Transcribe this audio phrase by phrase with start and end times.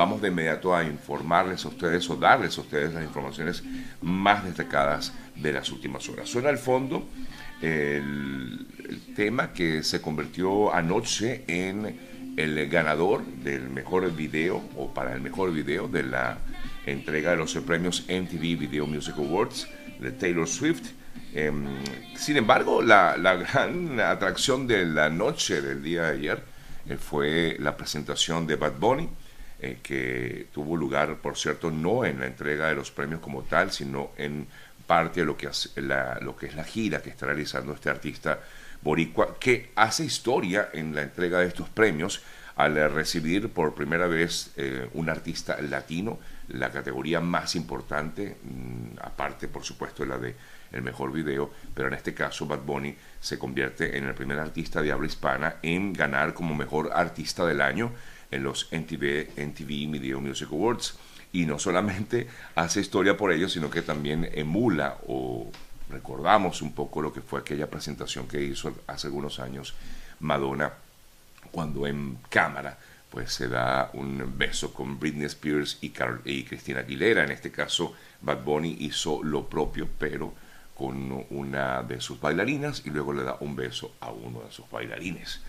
[0.00, 3.62] vamos de inmediato a informarles a ustedes o darles a ustedes las informaciones
[4.00, 6.26] más destacadas de las últimas horas.
[6.26, 7.06] Suena al fondo
[7.60, 8.66] el,
[9.14, 15.52] tema que se convirtió anoche en el ganador del mejor video o para el mejor
[15.52, 16.38] video de la
[16.86, 19.68] entrega de los premios MTV Video Music Awards
[20.00, 20.92] de Taylor Swift.
[21.34, 21.66] Em,
[22.14, 26.42] sin embargo, la, la, gran atracción de la noche del día de ayer
[26.88, 29.06] eh, fue la presentación de Bad Bunny,
[29.62, 33.72] eh, que tuvo lugar, por cierto, no en la entrega de los premios como tal,
[33.72, 34.46] sino en
[34.86, 38.40] parte de lo que, la, lo que es la gira que está realizando este artista
[38.82, 42.22] boricua, que hace historia en la entrega de estos premios
[42.56, 49.48] al recibir por primera vez eh, un artista latino, la categoría más importante, mm, aparte
[49.48, 50.34] por supuesto la de
[50.72, 54.82] el mejor video, pero en este caso Bad Bunny se convierte en el primer artista
[54.82, 57.92] de habla hispana en ganar como mejor artista del año
[58.30, 60.96] en los NTV, NTV Video Music Awards
[61.32, 65.50] y no solamente hace historia por ello, sino que también emula o
[65.90, 69.74] recordamos un poco lo que fue aquella presentación que hizo hace algunos años
[70.20, 70.72] Madonna
[71.50, 72.78] cuando en cámara
[73.10, 77.24] pues se da un beso con Britney Spears y, Carol, y Cristina Aguilera.
[77.24, 80.32] En este caso, Bad Bunny hizo lo propio, pero
[80.76, 84.70] con una de sus bailarinas y luego le da un beso a uno de sus
[84.70, 85.40] bailarines.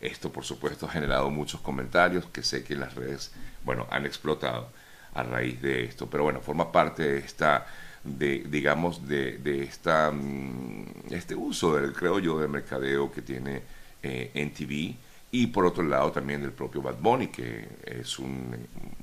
[0.00, 3.32] Esto, por supuesto, ha generado muchos comentarios que sé que las redes,
[3.64, 4.70] bueno, han explotado
[5.14, 6.08] a raíz de esto.
[6.08, 7.66] Pero bueno, forma parte de esta,
[8.04, 13.62] de, digamos, de, de esta, mm, este uso, del, creo yo, del mercadeo que tiene
[14.02, 14.96] eh, NTV
[15.32, 18.56] y por otro lado también del propio Bad Bunny, que es un,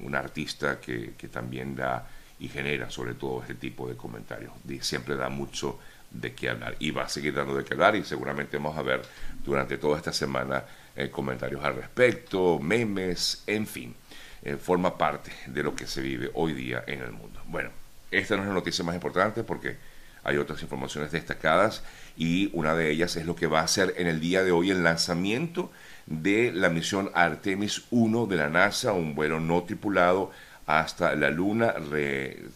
[0.00, 2.08] un artista que, que, también da
[2.40, 4.52] y genera sobre todo este tipo de comentarios.
[4.80, 5.78] Siempre da mucho
[6.10, 8.82] de qué hablar y va a seguir dando de qué hablar y seguramente vamos a
[8.82, 9.02] ver
[9.44, 10.64] durante toda esta semana
[10.96, 13.94] eh, comentarios al respecto, memes, en fin.
[14.42, 17.42] Eh, forma parte de lo que se vive hoy día en el mundo.
[17.46, 17.70] Bueno,
[18.10, 19.76] esta no es la noticia más importante porque
[20.22, 21.82] hay otras informaciones destacadas
[22.16, 24.70] y una de ellas es lo que va a ser en el día de hoy
[24.70, 25.72] el lanzamiento
[26.06, 30.30] de la misión Artemis 1 de la NASA, un vuelo no tripulado
[30.66, 31.74] hasta la Luna,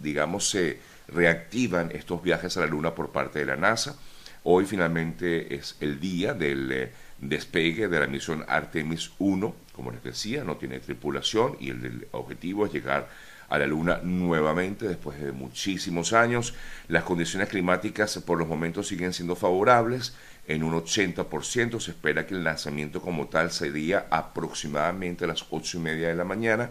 [0.00, 0.78] digamos, se
[1.08, 3.96] reactivan estos viajes a la Luna por parte de la NASA.
[4.44, 10.02] Hoy finalmente es el día del eh, despegue de la misión Artemis 1, como les
[10.02, 13.08] decía, no tiene tripulación y el, objetivo es llegar
[13.48, 16.54] a la Luna nuevamente después de muchísimos años.
[16.88, 20.14] Las condiciones climáticas por los momentos siguen siendo favorables.
[20.46, 25.78] En un 80% se espera que el lanzamiento como tal sería aproximadamente a las 8
[25.78, 26.70] y media de la mañana.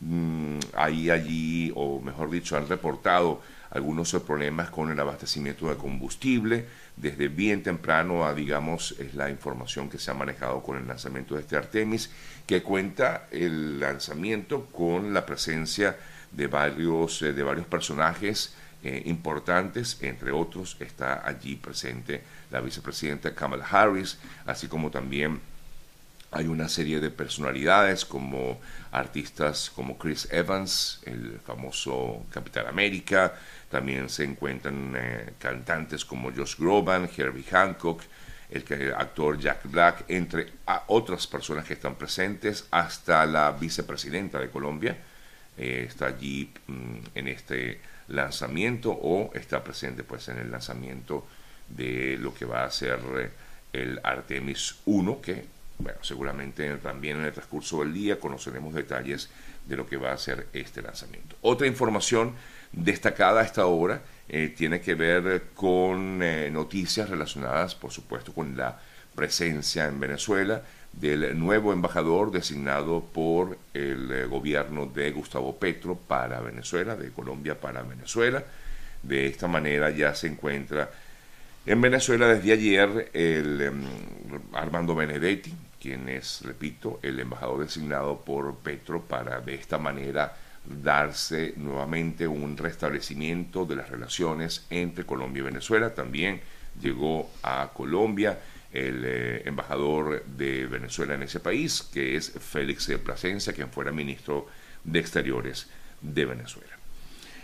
[0.00, 6.66] Mm, ahí, allí, o mejor dicho, han reportado algunos problemas con el abastecimiento de combustible
[6.96, 11.34] desde bien temprano a, digamos, es la información que se ha manejado con el lanzamiento
[11.34, 12.10] de este Artemis,
[12.46, 15.96] que cuenta el lanzamiento con la presencia
[16.32, 23.34] de varios, eh, de varios personajes eh, importantes, entre otros está allí presente la vicepresidenta
[23.34, 25.40] Kamala Harris, así como también
[26.30, 28.60] hay una serie de personalidades como
[28.92, 33.34] artistas como Chris Evans, el famoso Capitán América,
[33.70, 38.02] también se encuentran eh, cantantes como Josh Groban, Herbie Hancock,
[38.50, 40.52] el actor Jack Black, entre
[40.86, 44.96] otras personas que están presentes, hasta la vicepresidenta de Colombia
[45.58, 51.26] eh, está allí mm, en este lanzamiento o está presente pues en el lanzamiento
[51.68, 53.30] de lo que va a ser eh,
[53.72, 59.30] el Artemis 1 que bueno, seguramente también en el transcurso del día conoceremos detalles
[59.66, 61.36] de lo que va a ser este lanzamiento.
[61.42, 62.34] Otra información
[62.72, 68.56] destacada a esta hora eh, tiene que ver con eh, noticias relacionadas, por supuesto, con
[68.56, 68.78] la
[69.14, 70.62] presencia en Venezuela
[70.92, 77.60] del nuevo embajador designado por el eh, gobierno de Gustavo Petro para Venezuela, de Colombia
[77.60, 78.42] para Venezuela.
[79.02, 80.90] De esta manera ya se encuentra
[81.66, 83.84] en Venezuela desde ayer el em,
[84.54, 91.54] Armando Benedetti, quien es, repito, el embajador designado por Petro para de esta manera darse
[91.56, 95.94] nuevamente un restablecimiento de las relaciones entre Colombia y Venezuela.
[95.94, 96.40] También
[96.80, 98.38] llegó a Colombia
[98.72, 103.92] el eh, embajador de Venezuela en ese país, que es Félix de Plasencia, quien fuera
[103.92, 104.46] ministro
[104.84, 105.68] de Exteriores
[106.02, 106.78] de Venezuela.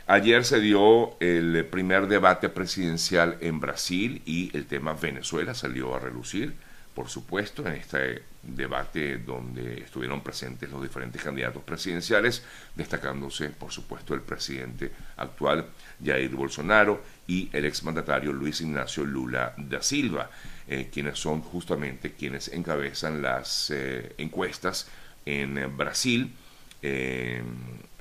[0.07, 5.99] Ayer se dio el primer debate presidencial en Brasil y el tema Venezuela salió a
[5.99, 6.53] relucir
[6.95, 12.45] por supuesto, en este debate donde estuvieron presentes los diferentes candidatos presidenciales,
[12.77, 15.67] destacándose, por supuesto, el presidente actual,
[16.03, 20.31] Jair Bolsonaro, y el exmandatario Luis Ignacio Lula da Silva,
[20.69, 24.89] eh, quienes son justamente quienes encabezan las eh, encuestas
[25.27, 26.33] en Brasil.
[26.81, 27.43] Eh,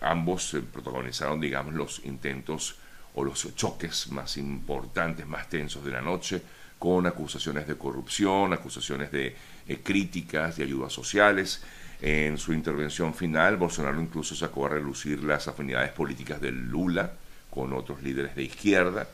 [0.01, 2.75] ambos protagonizaron, digamos, los intentos
[3.15, 6.41] o los choques más importantes, más tensos de la noche,
[6.83, 9.37] con acusaciones de corrupción, acusaciones de
[9.81, 11.63] críticas, de ayudas sociales.
[12.01, 17.13] En su intervención final, Bolsonaro incluso sacó a relucir las afinidades políticas de Lula
[17.49, 19.07] con otros líderes de izquierda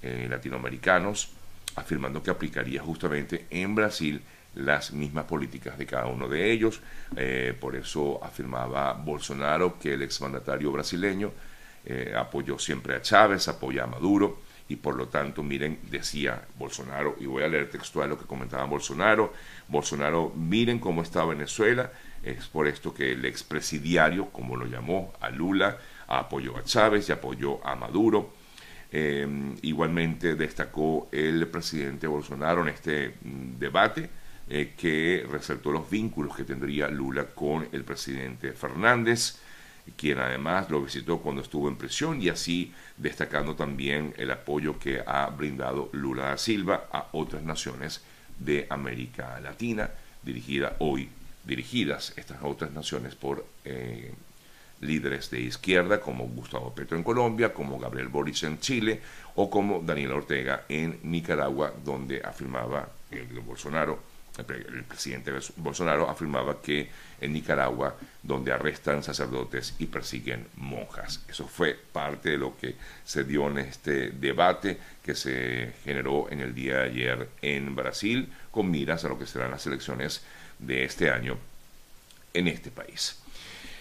[0.00, 1.28] eh, latinoamericanos,
[1.76, 4.22] afirmando que aplicaría justamente en Brasil
[4.54, 6.80] las mismas políticas de cada uno de ellos.
[7.16, 11.32] Eh, por eso afirmaba Bolsonaro que el exmandatario brasileño
[11.84, 17.16] eh, apoyó siempre a Chávez, apoya a Maduro y por lo tanto, miren, decía Bolsonaro,
[17.18, 19.32] y voy a leer textual lo que comentaba Bolsonaro,
[19.66, 21.90] Bolsonaro, miren cómo está Venezuela,
[22.22, 25.76] es por esto que el expresidiario, como lo llamó a Lula,
[26.06, 28.32] apoyó a Chávez y apoyó a Maduro.
[28.92, 34.08] Em, igualmente destacó el presidente Bolsonaro en este mm, debate
[34.48, 39.40] eh, que resaltó los vínculos que tendría Lula con el presidente Fernández,
[39.96, 45.02] quien además lo visitó cuando estuvo en prisión y así destacando también el apoyo que
[45.06, 48.02] ha brindado Lula da Silva a otras naciones
[48.38, 49.90] de América Latina,
[50.22, 51.08] dirigida hoy
[51.44, 54.12] dirigidas estas otras naciones por eh,
[54.80, 59.00] líderes de izquierda como Gustavo Petro en Colombia, como Gabriel Boric en Chile
[59.34, 63.98] o como Daniel Ortega en Nicaragua, donde afirmaba el Bolsonaro,
[64.38, 66.88] el presidente Bolsonaro afirmaba que
[67.20, 71.22] en Nicaragua, donde arrestan sacerdotes y persiguen monjas.
[71.28, 76.40] Eso fue parte de lo que se dio en este debate que se generó en
[76.40, 80.22] el día de ayer en Brasil, con miras a lo que serán las elecciones
[80.58, 81.36] de este año
[82.32, 83.16] en este país.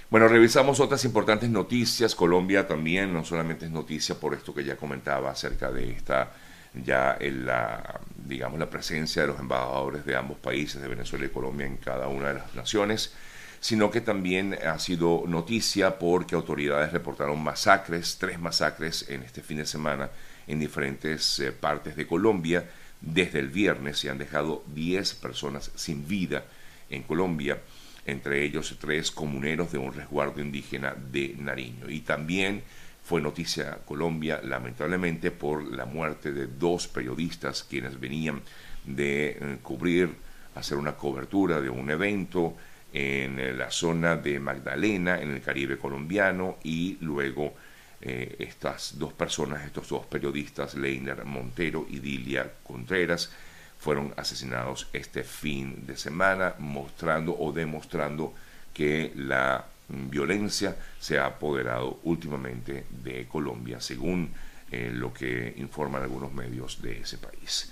[0.09, 2.15] Bueno, revisamos otras importantes noticias.
[2.15, 6.31] Colombia también no solamente es noticia por esto que ya comentaba acerca de esta
[6.73, 11.29] ya en la digamos la presencia de los embajadores de ambos países, de Venezuela y
[11.29, 13.13] Colombia en cada una de las naciones,
[13.59, 19.57] sino que también ha sido noticia porque autoridades reportaron masacres, tres masacres en este fin
[19.57, 20.09] de semana
[20.47, 22.69] en diferentes eh, partes de Colombia.
[23.01, 26.45] Desde el viernes se han dejado 10 personas sin vida
[26.89, 27.59] en Colombia,
[28.05, 31.89] entre ellos tres comuneros de un resguardo indígena de Nariño.
[31.89, 32.63] Y también
[33.09, 38.39] fue noticia Colombia, lamentablemente, por la muerte de dos periodistas quienes venían
[38.85, 40.11] de eh, cubrir,
[40.53, 42.55] hacer una cobertura de un evento
[42.93, 47.55] en eh, la zona de Magdalena, en el Caribe colombiano, y luego
[47.99, 53.31] eh, estas dos personas, estos dos periodistas, Leiner Montero y Dilia Contreras,
[53.79, 58.35] fueron asesinados este fin de semana, mostrando o demostrando
[58.71, 64.31] que la violencia se ha apoderado últimamente de Colombia, según
[64.71, 67.71] eh, lo que informan algunos medios de ese país.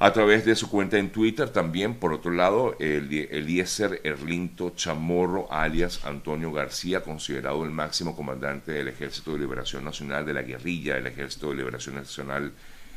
[0.00, 5.52] A través de su cuenta en Twitter también, por otro lado, el Eliezer Erlinto Chamorro,
[5.52, 10.94] alias Antonio García, considerado el máximo comandante del Ejército de Liberación Nacional de la guerrilla
[10.94, 12.52] del Ejército de Liberación Nacional,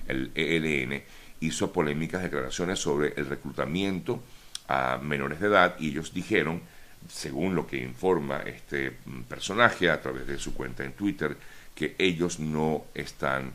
[0.08, 1.02] el ELN,
[1.40, 4.22] hizo polémicas declaraciones sobre el reclutamiento
[4.68, 6.62] a menores de edad y ellos dijeron,
[7.10, 11.36] según lo que informa este mm, personaje a través de su cuenta en Twitter,
[11.76, 13.54] que ellos no están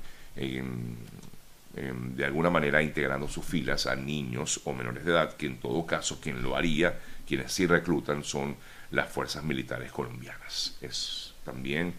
[1.77, 5.87] de alguna manera integrando sus filas a niños o menores de edad, que en todo
[5.87, 8.57] caso quien lo haría, quienes sí reclutan son
[8.91, 10.77] las fuerzas militares colombianas.
[10.81, 11.95] Es también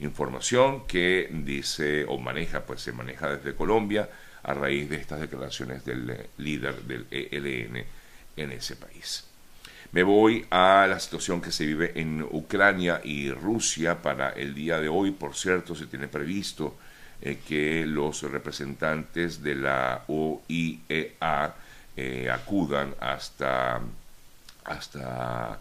[0.00, 4.08] información que dice o maneja, pues se maneja desde Colombia,
[4.42, 7.84] a raíz de estas declaraciones del eh, líder del ELN
[8.36, 9.24] en ese país.
[9.92, 14.80] Me voy a la situación que se vive en Ucrania y Rusia para el día
[14.80, 15.10] de hoy.
[15.10, 16.76] Por cierto, se tiene previsto
[17.20, 21.54] eh, que los representantes de la OIEA
[21.96, 23.80] eh, acudan hasta,
[24.64, 25.58] hasta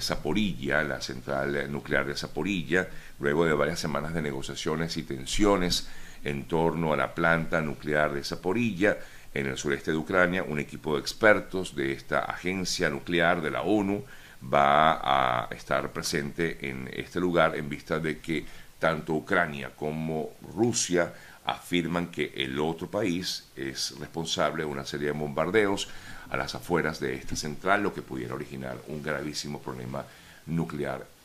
[0.00, 2.88] Zaporilla, la central nuclear de Zaporilla,
[3.20, 5.88] luego de varias semanas de negociaciones y tensiones
[6.24, 8.98] en torno a la planta nuclear de Zaporilla
[9.34, 10.42] en el sureste de Ucrania.
[10.42, 14.04] Un equipo de expertos de esta agencia nuclear de la ONU
[14.42, 18.44] va a estar presente en este lugar en vista de que
[18.78, 21.12] tanto Ucrania como Rusia
[21.44, 25.88] afirman que el otro país es responsable de una serie de bombardeos
[26.30, 30.04] a las afueras de esta central, lo que pudiera originar un gravísimo problema
[30.46, 31.17] nuclear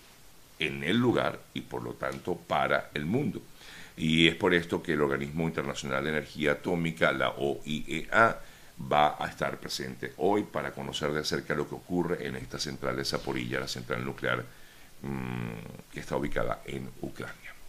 [0.67, 3.41] en el lugar y por lo tanto para el mundo.
[3.95, 8.39] Y es por esto que el Organismo Internacional de Energía Atómica, la OIEA,
[8.91, 12.97] va a estar presente hoy para conocer de cerca lo que ocurre en esta central
[12.97, 14.43] de Zaporilla, la central nuclear
[15.01, 17.42] mm, que está ubicada en Ucrania.